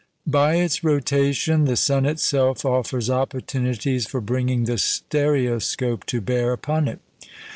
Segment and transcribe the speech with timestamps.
[0.25, 6.87] By its rotation the sun itself offers opportunities for bringing the stereoscope to bear upon
[6.87, 7.01] it.